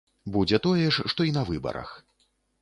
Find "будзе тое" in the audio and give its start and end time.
0.37-0.87